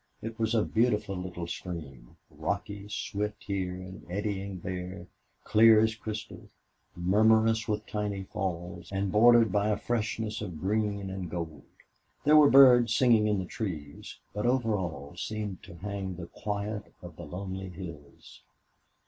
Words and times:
It 0.23 0.39
was 0.39 0.55
a 0.55 0.63
beautiful 0.63 1.15
little 1.15 1.45
stream, 1.45 2.17
rocky, 2.31 2.87
swift 2.89 3.43
here 3.43 3.75
and 3.75 4.03
eddying 4.09 4.61
there, 4.61 5.05
clear 5.43 5.79
as 5.79 5.93
crystal, 5.93 6.49
murmurous 6.95 7.67
with 7.67 7.85
tiny 7.85 8.23
falls, 8.23 8.91
and 8.91 9.11
bordered 9.11 9.51
by 9.51 9.67
a 9.69 9.77
freshness 9.77 10.41
of 10.41 10.57
green 10.59 11.11
and 11.11 11.29
gold; 11.29 11.65
there 12.23 12.35
were 12.35 12.49
birds 12.49 12.95
singing 12.95 13.27
in 13.27 13.37
the 13.37 13.45
trees, 13.45 14.17
but 14.33 14.47
over 14.47 14.75
all 14.75 15.13
seemed 15.17 15.61
to 15.61 15.75
hang 15.75 16.15
the 16.15 16.25
quiet 16.25 16.95
of 17.03 17.15
the 17.15 17.23
lonely 17.23 17.69
hills. 17.69 18.41